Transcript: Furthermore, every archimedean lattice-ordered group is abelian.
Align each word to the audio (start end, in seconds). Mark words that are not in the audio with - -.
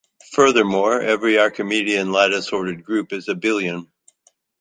Furthermore, 0.33 0.99
every 0.99 1.37
archimedean 1.37 2.11
lattice-ordered 2.11 2.83
group 2.83 3.13
is 3.13 3.27
abelian. 3.27 3.85